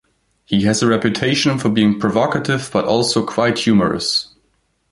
He 0.45 0.63
has 0.63 0.81
a 0.81 0.87
reputation 0.87 1.59
for 1.59 1.69
being 1.69 1.99
provocative 1.99 2.71
but 2.73 2.85
also 2.85 3.23
quite 3.23 3.59
humorous. 3.59 4.33